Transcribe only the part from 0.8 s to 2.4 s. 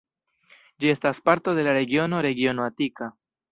Ĝi estas parto de la regiono